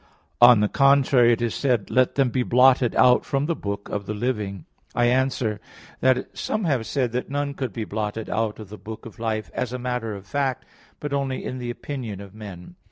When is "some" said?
6.39-6.63